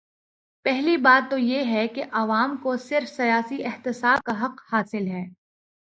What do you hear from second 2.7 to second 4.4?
صرف سیاسی احتساب